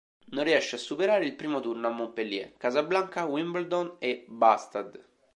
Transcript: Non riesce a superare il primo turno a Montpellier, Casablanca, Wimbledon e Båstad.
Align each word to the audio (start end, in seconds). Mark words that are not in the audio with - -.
Non 0.29 0.43
riesce 0.43 0.77
a 0.77 0.79
superare 0.79 1.25
il 1.25 1.35
primo 1.35 1.59
turno 1.59 1.85
a 1.85 1.91
Montpellier, 1.91 2.57
Casablanca, 2.57 3.25
Wimbledon 3.25 3.97
e 3.99 4.25
Båstad. 4.27 4.99